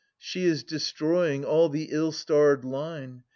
[0.17, 3.21] She is destroying all the ill starred line.